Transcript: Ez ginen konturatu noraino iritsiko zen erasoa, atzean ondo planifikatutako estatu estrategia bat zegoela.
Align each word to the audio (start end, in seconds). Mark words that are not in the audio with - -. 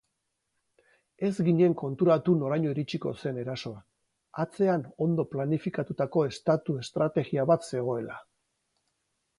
Ez 1.27 1.33
ginen 1.49 1.75
konturatu 1.81 2.35
noraino 2.39 2.71
iritsiko 2.77 3.13
zen 3.25 3.37
erasoa, 3.43 3.83
atzean 4.47 4.87
ondo 5.09 5.27
planifikatutako 5.35 6.27
estatu 6.33 6.79
estrategia 6.87 7.49
bat 7.53 7.71
zegoela. 7.73 8.19